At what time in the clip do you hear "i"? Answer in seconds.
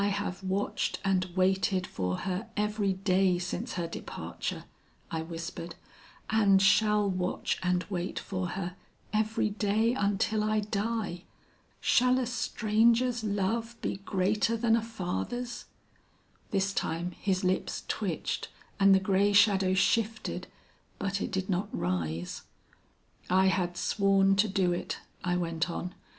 0.03-0.07, 5.11-5.21, 10.43-10.61, 23.29-23.45, 25.23-25.37